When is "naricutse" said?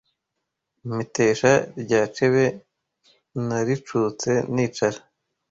3.47-4.31